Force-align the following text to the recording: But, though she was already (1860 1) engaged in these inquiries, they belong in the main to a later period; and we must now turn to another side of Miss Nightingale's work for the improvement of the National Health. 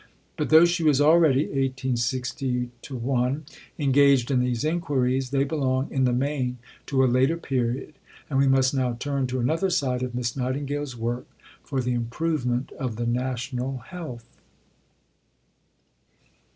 But, 0.35 0.49
though 0.49 0.65
she 0.65 0.81
was 0.83 0.99
already 0.99 1.41
(1860 1.43 2.71
1) 2.89 3.45
engaged 3.77 4.31
in 4.31 4.39
these 4.39 4.63
inquiries, 4.65 5.29
they 5.29 5.43
belong 5.43 5.91
in 5.91 6.05
the 6.05 6.11
main 6.11 6.57
to 6.87 7.03
a 7.03 7.05
later 7.05 7.37
period; 7.37 7.93
and 8.27 8.39
we 8.39 8.47
must 8.47 8.73
now 8.73 8.93
turn 8.99 9.27
to 9.27 9.39
another 9.39 9.69
side 9.69 10.01
of 10.01 10.15
Miss 10.15 10.35
Nightingale's 10.35 10.97
work 10.97 11.27
for 11.63 11.81
the 11.81 11.93
improvement 11.93 12.71
of 12.79 12.95
the 12.95 13.05
National 13.05 13.77
Health. 13.77 14.41